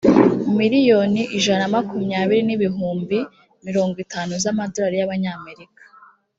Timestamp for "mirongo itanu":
3.65-4.31